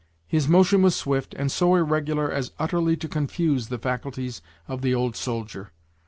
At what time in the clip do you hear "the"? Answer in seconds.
3.67-3.77, 4.81-4.95